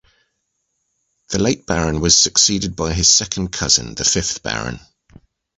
[1.29, 4.79] The late Baron was succeeded by his second cousin, the fifth Baron.